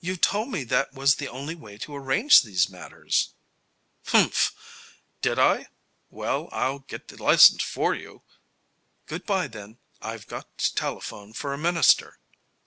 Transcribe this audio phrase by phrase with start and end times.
[0.00, 3.30] "You told me that was the only way to arrange these matters."
[4.08, 4.52] "Humph!
[5.22, 5.68] Did I?
[6.10, 8.20] Well, I'll get the license for you"
[9.06, 9.78] "Good by, then.
[10.02, 12.18] I've got to telephone for a minister."